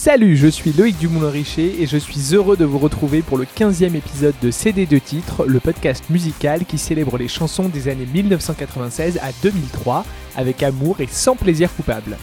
[0.00, 3.96] Salut, je suis Loïc Dumoulin-Richer et je suis heureux de vous retrouver pour le 15e
[3.96, 9.18] épisode de CD de titres, le podcast musical qui célèbre les chansons des années 1996
[9.20, 10.04] à 2003
[10.36, 12.16] avec amour et sans plaisir coupable.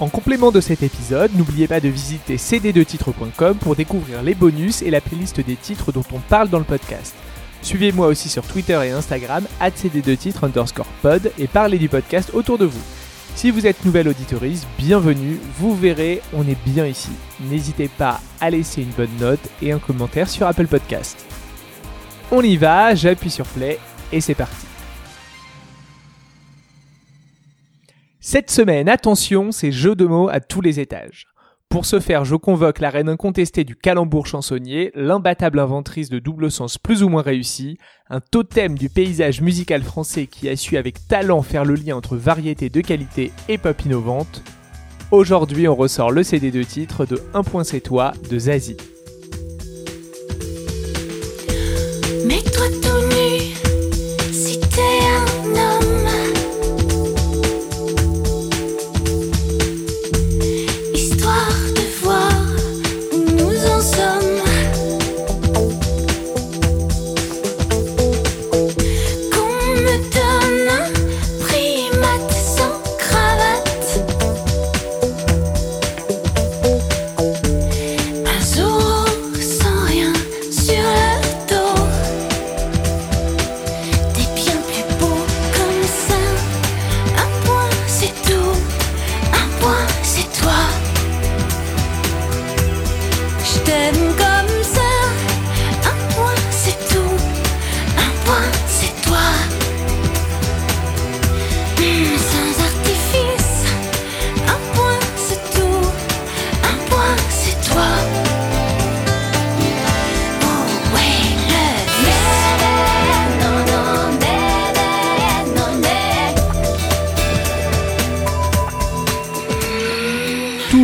[0.00, 4.90] En complément de cet épisode, n'oubliez pas de visiter cd2titres.com pour découvrir les bonus et
[4.90, 7.14] la playlist des titres dont on parle dans le podcast.
[7.62, 12.64] Suivez-moi aussi sur Twitter et Instagram, cd2titres underscore pod, et parlez du podcast autour de
[12.64, 12.82] vous.
[13.36, 17.10] Si vous êtes nouvelle auditorise, bienvenue, vous verrez, on est bien ici.
[17.38, 21.22] N'hésitez pas à laisser une bonne note et un commentaire sur Apple Podcast.
[22.32, 23.78] On y va, j'appuie sur play
[24.10, 24.66] et c'est parti.
[28.20, 31.26] Cette semaine, attention, c'est jeu de mots à tous les étages.
[31.68, 36.50] Pour ce faire, je convoque la reine incontestée du calembour chansonnier, l'imbattable inventrice de double
[36.50, 37.76] sens plus ou moins réussi,
[38.08, 42.16] un totem du paysage musical français qui a su avec talent faire le lien entre
[42.16, 44.42] variété de qualité et pop innovante.
[45.10, 48.76] Aujourd'hui, on ressort le CD de titre de Un point c'est toi de Zazie.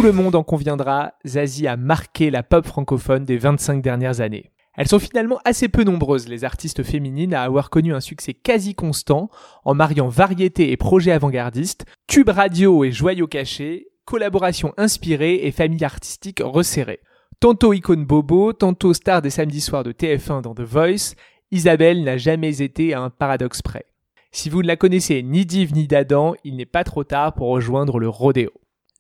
[0.03, 4.51] Tout le monde en conviendra, Zazie a marqué la pop francophone des 25 dernières années.
[4.77, 8.75] Elles sont finalement assez peu nombreuses, les artistes féminines, à avoir connu un succès quasi
[8.75, 9.31] constant
[9.65, 15.85] en mariant variété et projets avant-gardistes, tubes radio et joyaux cachés, collaborations inspirées et familles
[15.85, 16.99] artistiques resserrées.
[17.39, 21.15] Tantôt icône bobo, tantôt star des samedis soirs de TF1 dans The Voice,
[21.53, 23.87] Isabelle n'a jamais été à un paradoxe près.
[24.33, 27.51] Si vous ne la connaissez ni d'Yves ni d'Adam, il n'est pas trop tard pour
[27.51, 28.51] rejoindre le rodéo.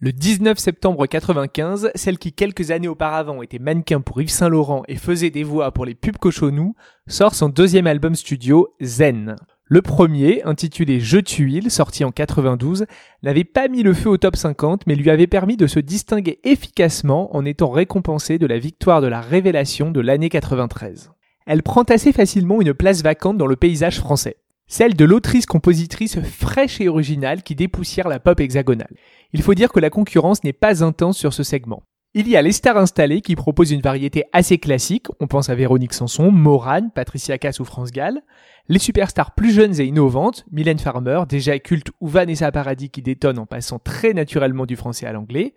[0.04, 4.82] Le 19 septembre 95, celle qui quelques années auparavant était mannequin pour Yves Saint Laurent
[4.88, 6.74] et faisait des voix pour les pubs cochonous,
[7.06, 9.36] sort son deuxième album studio, Zen.
[9.62, 12.86] Le premier, intitulé Je tuile, sorti en 92,
[13.22, 16.40] n'avait pas mis le feu au top 50, mais lui avait permis de se distinguer
[16.42, 21.12] efficacement en étant récompensé de la victoire de la révélation de l'année 93.
[21.46, 24.41] Elle prend assez facilement une place vacante dans le paysage français.
[24.72, 28.96] Celle de l'autrice-compositrice fraîche et originale qui dépoussière la pop hexagonale.
[29.34, 31.82] Il faut dire que la concurrence n'est pas intense sur ce segment.
[32.14, 35.54] Il y a les stars installées qui proposent une variété assez classique, on pense à
[35.54, 38.22] Véronique Sanson, Morane, Patricia Cass ou France Gall,
[38.70, 43.38] les superstars plus jeunes et innovantes, Mylène Farmer, déjà culte, ou Vanessa Paradis qui détonne
[43.38, 45.54] en passant très naturellement du français à l'anglais,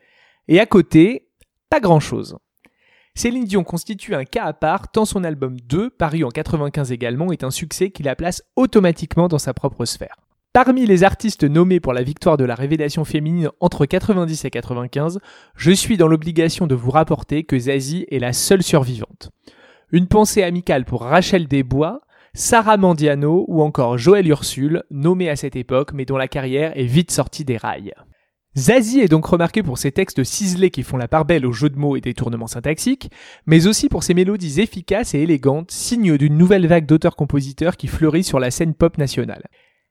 [0.50, 1.30] et à côté,
[1.70, 2.38] pas grand chose.
[3.18, 7.32] Céline Dion constitue un cas à part tant son album 2, paru en 95 également,
[7.32, 10.18] est un succès qui la place automatiquement dans sa propre sphère.
[10.52, 15.20] Parmi les artistes nommés pour la victoire de la révélation féminine entre 90 et 95,
[15.56, 19.32] je suis dans l'obligation de vous rapporter que Zazie est la seule survivante.
[19.94, 22.02] Une pensée amicale pour Rachel Desbois,
[22.34, 26.84] Sarah Mandiano ou encore Joël Ursule, nommés à cette époque mais dont la carrière est
[26.84, 27.94] vite sortie des rails.
[28.58, 31.70] Zazie est donc remarqué pour ses textes ciselés qui font la part belle aux jeux
[31.70, 33.12] de mots et détournements syntaxiques,
[33.46, 38.24] mais aussi pour ses mélodies efficaces et élégantes, signe d'une nouvelle vague d'auteurs-compositeurs qui fleurit
[38.24, 39.44] sur la scène pop nationale.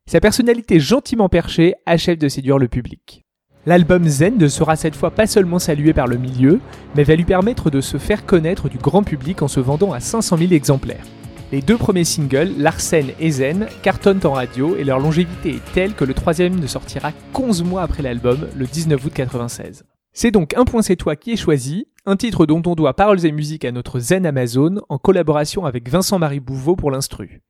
[0.06, 3.26] Sa personnalité gentiment perchée achève de séduire le public.
[3.66, 6.60] L'album Zen ne sera cette fois pas seulement salué par le milieu,
[6.94, 10.00] mais va lui permettre de se faire connaître du grand public en se vendant à
[10.00, 11.04] 500 000 exemplaires.
[11.54, 15.94] Les deux premiers singles, Larsen et Zen, cartonnent en radio et leur longévité est telle
[15.94, 19.84] que le troisième ne sortira qu'11 mois après l'album, le 19 août 96.
[20.12, 23.24] C'est donc Un point c'est toi qui est choisi, un titre dont on doit paroles
[23.24, 27.40] et musique à notre Zen Amazon en collaboration avec Vincent-Marie Bouveau pour l'instru.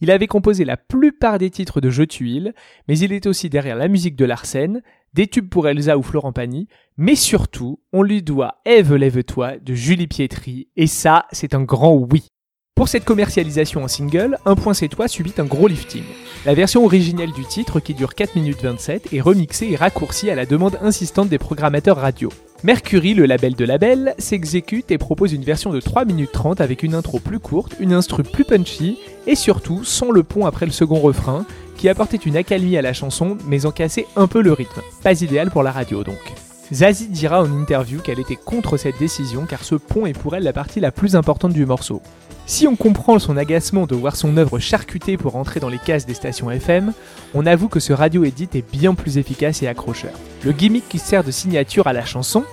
[0.00, 2.54] Il avait composé la plupart des titres de Je tuile,
[2.88, 6.32] mais il est aussi derrière la musique de Larsen, des tubes pour Elsa ou Florent
[6.32, 6.66] Pagny,
[6.96, 11.94] mais surtout, on lui doit Ève lève-toi de Julie Pietri, et ça, c'est un grand
[11.94, 12.32] oui.
[12.76, 16.02] Pour cette commercialisation en single, Un point c'est toi subit un gros lifting.
[16.44, 20.34] La version originelle du titre, qui dure 4 minutes 27, est remixée et raccourcie à
[20.34, 22.30] la demande insistante des programmateurs radio.
[22.64, 26.82] Mercury, le label de label, s'exécute et propose une version de 3 minutes 30 avec
[26.82, 28.98] une intro plus courte, une instru plus punchy
[29.28, 32.92] et surtout sans le pont après le second refrain qui apportait une accalmie à la
[32.92, 34.80] chanson mais en cassait un peu le rythme.
[35.04, 36.34] Pas idéal pour la radio donc.
[36.72, 40.42] Zazie dira en interview qu'elle était contre cette décision car ce pont est pour elle
[40.42, 42.02] la partie la plus importante du morceau.
[42.46, 46.04] Si on comprend son agacement de voir son œuvre charcutée pour entrer dans les cases
[46.04, 46.92] des stations FM,
[47.32, 50.12] on avoue que ce radio edit est bien plus efficace et accrocheur.
[50.44, 52.44] Le gimmick qui sert de signature à la chanson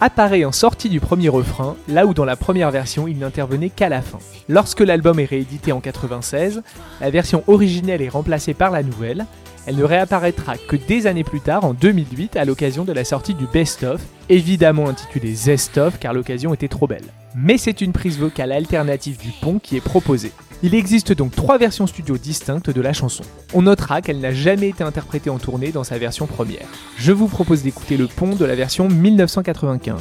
[0.00, 3.88] apparaît en sortie du premier refrain, là où dans la première version il n'intervenait qu'à
[3.88, 4.18] la fin.
[4.48, 6.62] Lorsque l'album est réédité en 96,
[7.00, 9.26] la version originelle est remplacée par la nouvelle,
[9.66, 13.34] elle ne réapparaîtra que des années plus tard, en 2008, à l'occasion de la sortie
[13.34, 17.04] du Best of, évidemment intitulé Zest of car l'occasion était trop belle.
[17.34, 20.32] Mais c'est une prise vocale alternative du pont qui est proposée.
[20.62, 23.24] Il existe donc trois versions studio distinctes de la chanson.
[23.52, 26.66] On notera qu'elle n'a jamais été interprétée en tournée dans sa version première.
[26.96, 30.00] Je vous propose d'écouter le pont de la version 1995.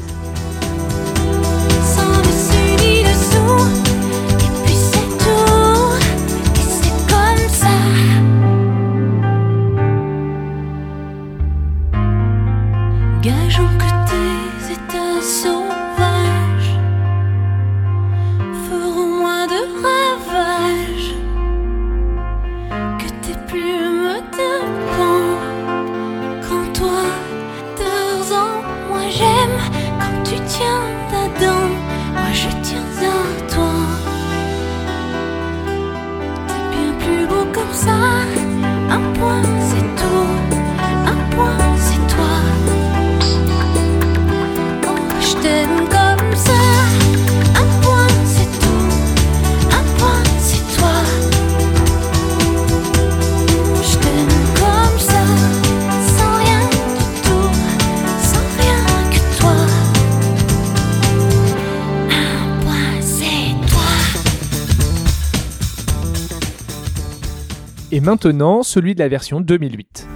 [68.06, 70.08] Maintenant, celui de la version 2008.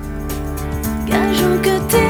[1.08, 2.09] Gageons que tes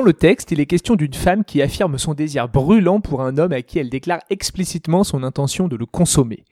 [0.00, 3.36] Dans le texte, il est question d'une femme qui affirme son désir brûlant pour un
[3.36, 6.46] homme à qui elle déclare explicitement son intention de le consommer.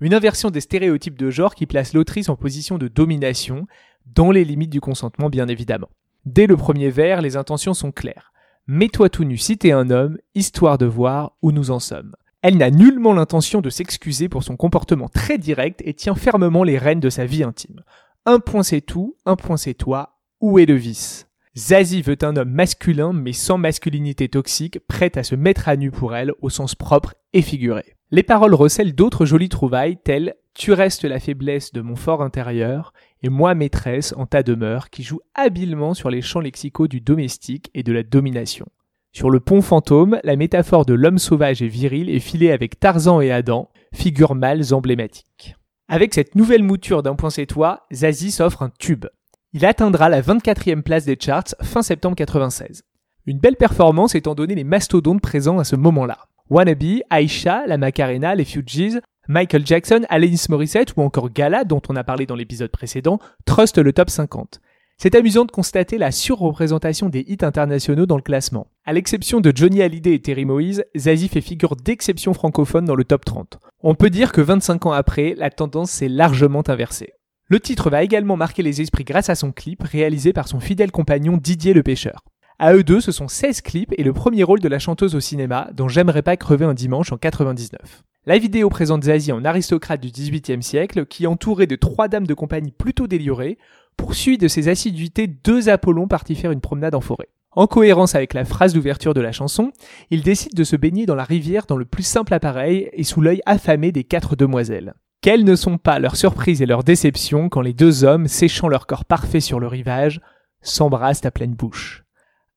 [0.00, 3.66] Une inversion des stéréotypes de genre qui place l'autrice en position de domination,
[4.06, 5.90] dans les limites du consentement bien évidemment.
[6.24, 8.32] Dès le premier vers, les intentions sont claires.
[8.66, 12.16] Mets-toi tout nu si un homme, histoire de voir où nous en sommes.
[12.40, 16.78] Elle n'a nullement l'intention de s'excuser pour son comportement très direct et tient fermement les
[16.78, 17.82] rênes de sa vie intime.
[18.24, 21.27] Un point c'est tout, un point c'est toi, où est le vice?
[21.58, 25.90] Zazie veut un homme masculin mais sans masculinité toxique, prêt à se mettre à nu
[25.90, 27.96] pour elle au sens propre et figuré.
[28.12, 32.92] Les paroles recèlent d'autres jolies trouvailles telles Tu restes la faiblesse de mon fort intérieur
[33.24, 37.70] et moi maîtresse en ta demeure qui joue habilement sur les champs lexicaux du domestique
[37.74, 38.66] et de la domination.
[39.12, 43.20] Sur le pont fantôme, la métaphore de l'homme sauvage et viril est filée avec Tarzan
[43.20, 45.56] et Adam, figures mâles emblématiques.
[45.88, 49.06] Avec cette nouvelle mouture d'un point c'est toi, Zazie s'offre un tube.
[49.54, 52.82] Il atteindra la 24e place des charts fin septembre 96.
[53.24, 56.18] Une belle performance étant donné les mastodontes présents à ce moment-là.
[56.50, 61.96] Wannabe, Aisha, la Macarena, les Fugees, Michael Jackson, Alanis Morissette ou encore Gala, dont on
[61.96, 64.60] a parlé dans l'épisode précédent, trustent le top 50.
[64.98, 68.66] C'est amusant de constater la surreprésentation des hits internationaux dans le classement.
[68.84, 73.04] À l'exception de Johnny Hallyday et Terry Moïse, Zazie fait figure d'exception francophone dans le
[73.04, 73.60] top 30.
[73.82, 77.14] On peut dire que 25 ans après, la tendance s'est largement inversée.
[77.50, 80.90] Le titre va également marquer les esprits grâce à son clip réalisé par son fidèle
[80.90, 82.22] compagnon Didier le Pêcheur.
[82.58, 85.20] À eux deux, ce sont 16 clips et le premier rôle de la chanteuse au
[85.20, 88.02] cinéma dont J'aimerais pas crever un dimanche en 99.
[88.26, 92.34] La vidéo présente Zazie en aristocrate du XVIIIe siècle qui, entouré de trois dames de
[92.34, 93.56] compagnie plutôt délurées,
[93.96, 97.30] poursuit de ses assiduités deux Apollons partis faire une promenade en forêt.
[97.52, 99.72] En cohérence avec la phrase d'ouverture de la chanson,
[100.10, 103.22] il décide de se baigner dans la rivière dans le plus simple appareil et sous
[103.22, 104.92] l'œil affamé des quatre demoiselles.
[105.20, 108.86] Quelles ne sont pas leurs surprises et leurs déceptions quand les deux hommes, séchant leur
[108.86, 110.20] corps parfait sur le rivage,
[110.62, 112.04] s'embrassent à pleine bouche.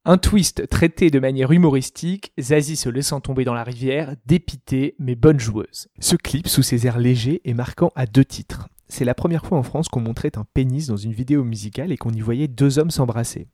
[0.06, 5.16] Un twist traité de manière humoristique, Zazie se laissant tomber dans la rivière, dépitée mais
[5.16, 5.88] bonne joueuse.
[6.00, 8.68] Ce clip, sous ses airs légers, est marquant à deux titres.
[8.88, 11.98] C'est la première fois en France qu'on montrait un pénis dans une vidéo musicale et
[11.98, 13.48] qu'on y voyait deux hommes s'embrasser.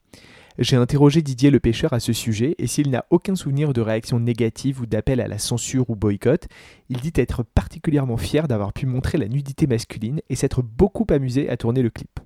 [0.60, 4.20] J'ai interrogé Didier le pêcheur à ce sujet et s'il n'a aucun souvenir de réaction
[4.20, 6.48] négative ou d'appel à la censure ou boycott,
[6.90, 11.48] il dit être particulièrement fier d'avoir pu montrer la nudité masculine et s'être beaucoup amusé
[11.48, 12.20] à tourner le clip.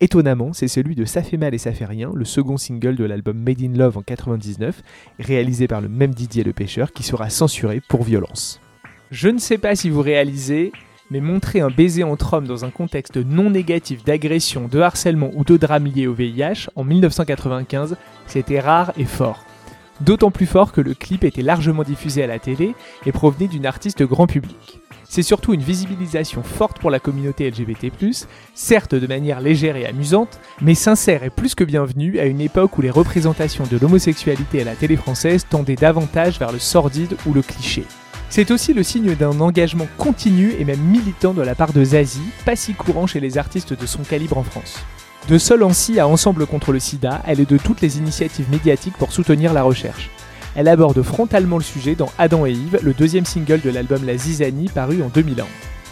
[0.00, 3.04] Étonnamment, c'est celui de Ça fait mal et ça fait rien, le second single de
[3.04, 4.82] l'album Made in Love en 99,
[5.18, 8.62] réalisé par le même Didier le pêcheur, qui sera censuré pour violence.
[9.10, 10.72] Je ne sais pas si vous réalisez,
[11.10, 15.44] mais montrer un baiser entre hommes dans un contexte non négatif d'agression, de harcèlement ou
[15.44, 17.96] de drame lié au VIH en 1995,
[18.26, 19.44] c'était rare et fort.
[20.00, 22.74] D'autant plus fort que le clip était largement diffusé à la télé
[23.04, 24.80] et provenait d'une artiste grand public.
[25.10, 27.90] C'est surtout une visibilisation forte pour la communauté LGBT+,
[28.54, 32.76] certes de manière légère et amusante, mais sincère et plus que bienvenue à une époque
[32.76, 37.32] où les représentations de l'homosexualité à la télé française tendaient davantage vers le sordide ou
[37.32, 37.84] le cliché.
[38.30, 42.20] C'est aussi le signe d'un engagement continu et même militant de la part de Zazie,
[42.44, 44.76] pas si courant chez les artistes de son calibre en France.
[45.28, 48.96] De Sol en à Ensemble contre le sida, elle est de toutes les initiatives médiatiques
[48.96, 50.10] pour soutenir la recherche.
[50.54, 54.16] Elle aborde frontalement le sujet dans Adam et Yves, le deuxième single de l'album La
[54.16, 55.44] Zizanie paru en 2001.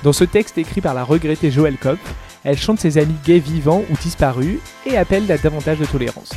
[0.02, 1.98] Dans ce texte écrit par la regrettée Joël Kopp,
[2.44, 6.32] elle chante ses amis gays vivants ou disparus et appelle à davantage de tolérance.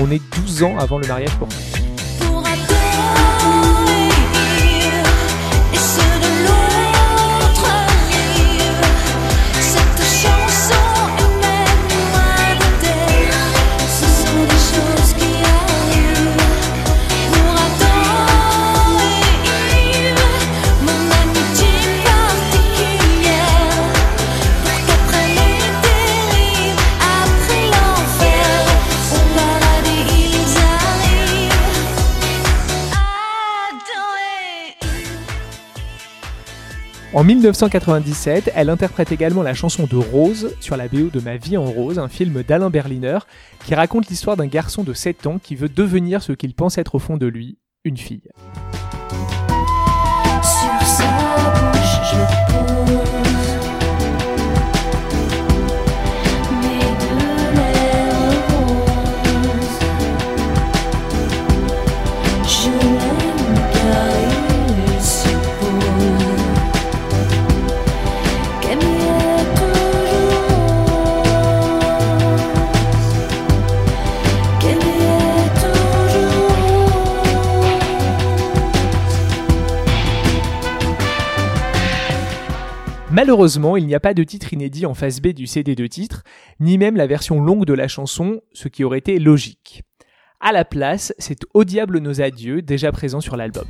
[0.00, 1.81] On est 12 ans avant le mariage pour tous.
[37.14, 41.58] En 1997, elle interprète également la chanson de Rose sur la BO de Ma vie
[41.58, 43.18] en rose, un film d'Alain Berliner
[43.66, 46.94] qui raconte l'histoire d'un garçon de 7 ans qui veut devenir ce qu'il pense être
[46.94, 48.30] au fond de lui, une fille.
[83.12, 86.22] Malheureusement, il n'y a pas de titre inédit en face B du CD de titre,
[86.60, 89.82] ni même la version longue de la chanson, ce qui aurait été logique.
[90.40, 93.66] À la place, c'est Au diable nos adieux, déjà présent sur l'album.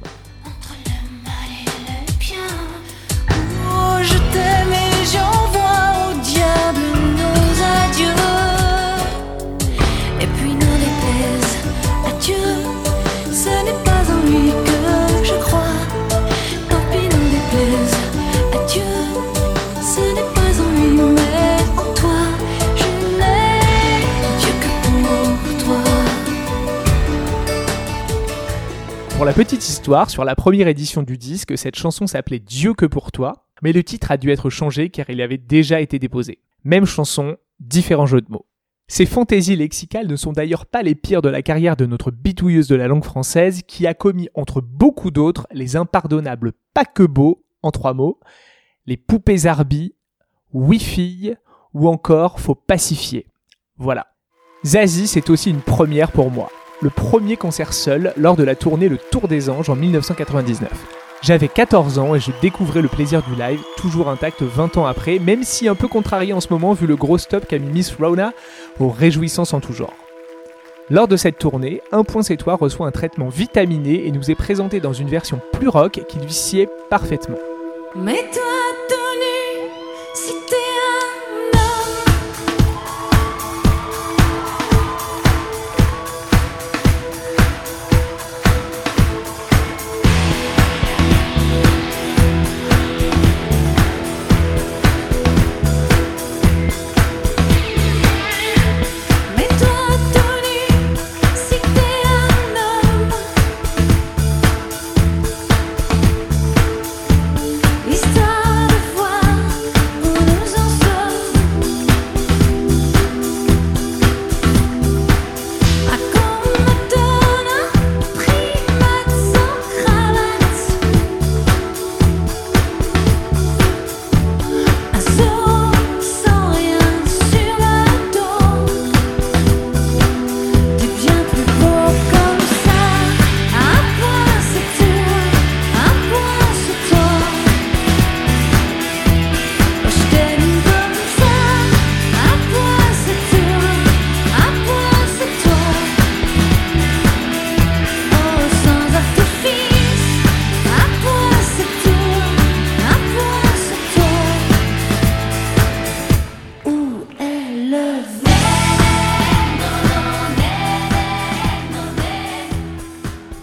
[29.23, 32.87] Pour la petite histoire, sur la première édition du disque, cette chanson s'appelait Dieu que
[32.87, 36.41] pour toi, mais le titre a dû être changé car il avait déjà été déposé.
[36.64, 38.47] Même chanson, différents jeux de mots.
[38.88, 42.67] Ces fantaisies lexicales ne sont d'ailleurs pas les pires de la carrière de notre bitouilleuse
[42.67, 47.95] de la langue française qui a commis entre beaucoup d'autres les impardonnables paquebots en trois
[47.95, 48.19] mots,
[48.87, 49.95] les poupées arbi,
[50.52, 51.35] wifi
[51.75, 53.29] ou encore faut pacifier.
[53.76, 54.09] Voilà.
[54.67, 56.50] Zazie, c'est aussi une première pour moi
[56.83, 60.71] le premier concert seul lors de la tournée Le Tour des Anges en 1999.
[61.23, 65.21] J'avais 14 ans et je découvrais le plaisir du live, toujours intact 20 ans après,
[65.21, 67.95] même si un peu contrarié en ce moment vu le gros stop qu'a mis Miss
[67.95, 68.33] Rona
[68.81, 69.95] aux réjouissances en tout genre.
[70.91, 74.35] Lors de cette tournée, Un Point C'est Toi reçoit un traitement vitaminé et nous est
[74.35, 77.39] présenté dans une version plus rock qui lui sied parfaitement.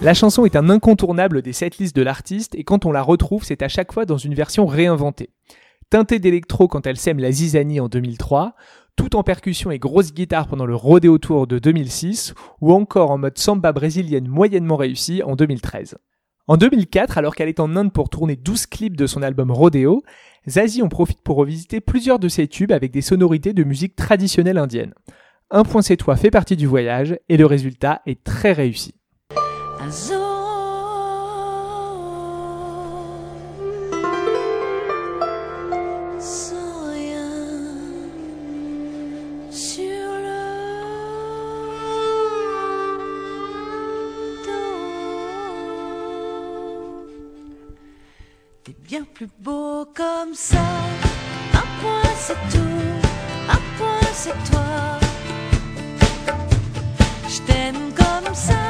[0.10, 3.62] La chanson est un incontournable des setlists de l'artiste et quand on la retrouve, c'est
[3.62, 5.30] à chaque fois dans une version réinventée.
[5.92, 8.56] Teintée d'électro quand elle sème la zizanie en 2003,
[8.96, 13.20] tout en percussion et grosse guitare pendant le Rodeo Tour de 2006, ou encore en
[13.20, 16.00] mode samba brésilienne moyennement réussie en 2013.
[16.48, 20.02] En 2004, alors qu'elle est en Inde pour tourner 12 clips de son album Rodeo,
[20.48, 24.58] Zazie en profite pour revisiter plusieurs de ses tubes avec des sonorités de musique traditionnelle
[24.58, 24.96] indienne.
[25.52, 28.96] Un point c'est toi fait partie du voyage et le résultat est très réussi.
[48.68, 50.58] Bien plus beau comme ça.
[51.54, 53.08] Un point c'est tout,
[53.50, 55.00] un point c'est toi.
[57.28, 58.69] Je t'aime comme ça.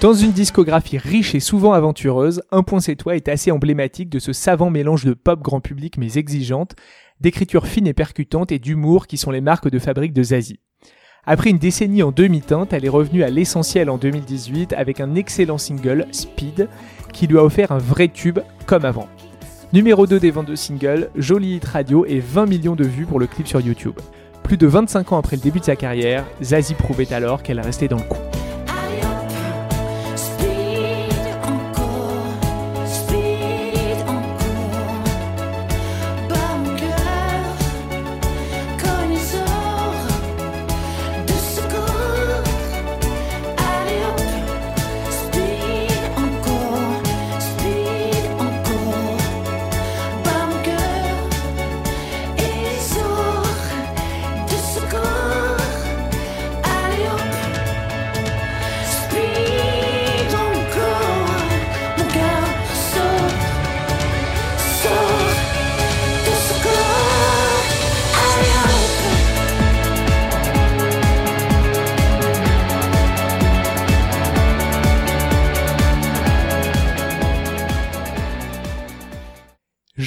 [0.00, 4.18] Dans une discographie riche et souvent aventureuse, Un point c'est toi est assez emblématique de
[4.18, 6.74] ce savant mélange de pop grand public mais exigeante,
[7.20, 10.60] d'écriture fine et percutante et d'humour qui sont les marques de fabrique de Zazie.
[11.24, 15.58] Après une décennie en demi-teinte, elle est revenue à l'essentiel en 2018 avec un excellent
[15.58, 16.68] single, Speed,
[17.14, 19.08] qui lui a offert un vrai tube comme avant.
[19.72, 23.26] Numéro 2 des 22 singles, joli hit radio et 20 millions de vues pour le
[23.26, 23.98] clip sur YouTube.
[24.42, 27.88] Plus de 25 ans après le début de sa carrière, Zazie prouvait alors qu'elle restait
[27.88, 28.25] dans le coup.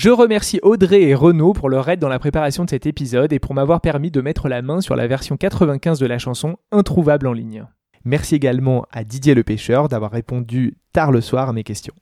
[0.01, 3.39] Je remercie Audrey et Renaud pour leur aide dans la préparation de cet épisode et
[3.39, 7.27] pour m'avoir permis de mettre la main sur la version 95 de la chanson introuvable
[7.27, 7.65] en ligne.
[8.05, 11.93] Merci également à Didier le pêcheur d'avoir répondu tard le soir à mes questions.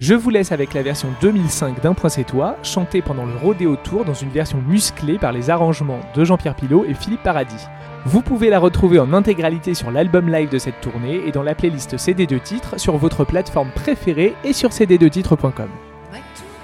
[0.00, 3.76] Je vous laisse avec la version 2005 d'Un point c'est toi, chantée pendant le Rodeo
[3.76, 7.68] Tour dans une version musclée par les arrangements de Jean-Pierre Pilot et Philippe Paradis.
[8.04, 11.54] Vous pouvez la retrouver en intégralité sur l'album live de cette tournée et dans la
[11.54, 15.68] playlist CD de titres sur votre plateforme préférée et sur cd2titres.com.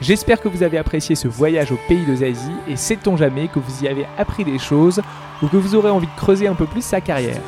[0.05, 3.59] J'espère que vous avez apprécié ce voyage au pays de Zazie et sait-on jamais que
[3.59, 5.01] vous y avez appris des choses
[5.43, 7.41] ou que vous aurez envie de creuser un peu plus sa carrière.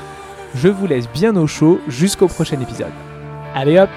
[0.54, 2.94] Je vous laisse bien au chaud jusqu'au prochain épisode.
[3.54, 3.90] Allez hop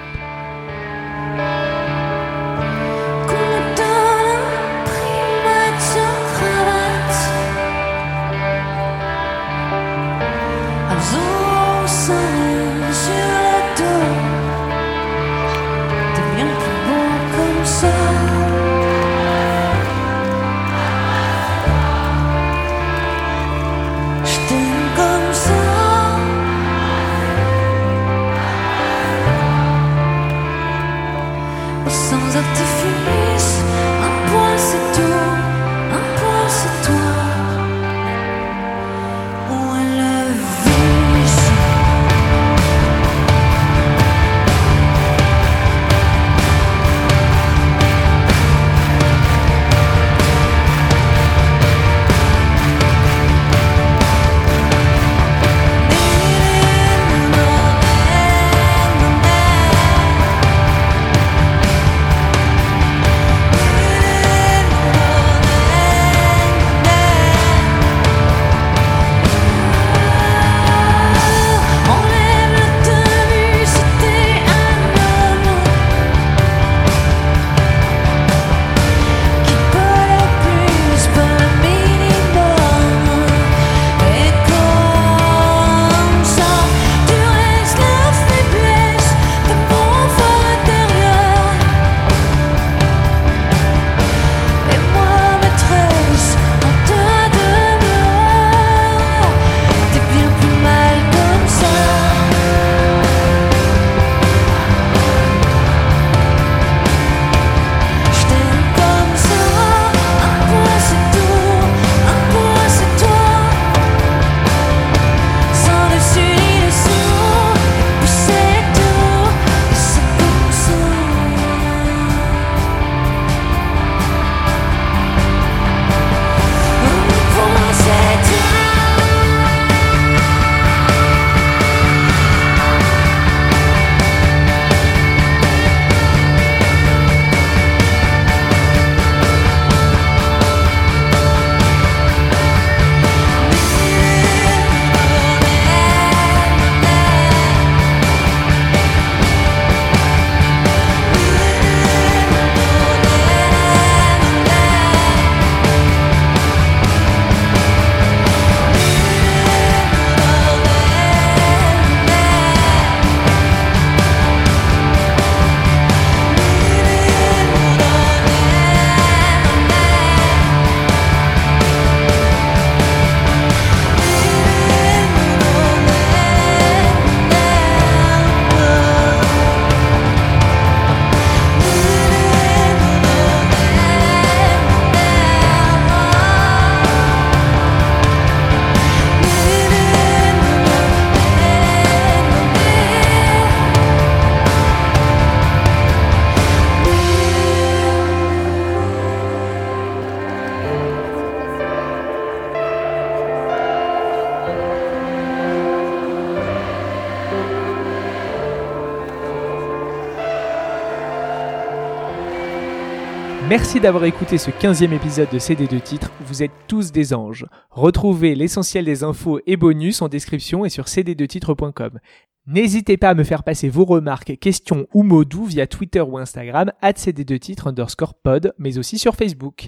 [213.50, 217.46] Merci d'avoir écouté ce 15e épisode de CD2 titres, vous êtes tous des anges.
[217.70, 221.98] Retrouvez l'essentiel des infos et bonus en description et sur cd2titres.com.
[222.46, 226.16] N'hésitez pas à me faire passer vos remarques, questions ou mots doux via Twitter ou
[226.16, 229.66] Instagram, at cd2titres underscore pod, mais aussi sur Facebook.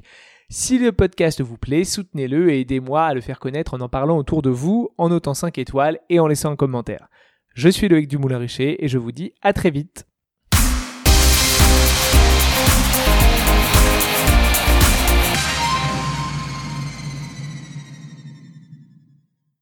[0.48, 4.16] Si le podcast vous plaît, soutenez-le et aidez-moi à le faire connaître en en parlant
[4.16, 7.08] autour de vous, en notant 5 étoiles et en laissant un commentaire.
[7.56, 10.06] Je suis Loïc Dumoulin-Richer et je vous dis à très vite.